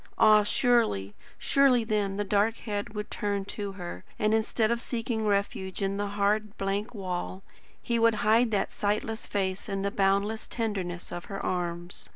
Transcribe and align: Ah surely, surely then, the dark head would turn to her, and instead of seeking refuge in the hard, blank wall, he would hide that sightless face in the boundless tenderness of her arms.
Ah 0.17 0.41
surely, 0.41 1.13
surely 1.37 1.83
then, 1.83 2.17
the 2.17 2.23
dark 2.23 2.57
head 2.57 2.95
would 2.95 3.11
turn 3.11 3.45
to 3.45 3.73
her, 3.73 4.03
and 4.17 4.33
instead 4.33 4.71
of 4.71 4.81
seeking 4.81 5.27
refuge 5.27 5.83
in 5.83 5.97
the 5.97 6.07
hard, 6.07 6.57
blank 6.57 6.95
wall, 6.95 7.43
he 7.79 7.99
would 7.99 8.15
hide 8.25 8.49
that 8.49 8.71
sightless 8.73 9.27
face 9.27 9.69
in 9.69 9.83
the 9.83 9.91
boundless 9.91 10.47
tenderness 10.47 11.11
of 11.11 11.25
her 11.25 11.39
arms. 11.45 12.09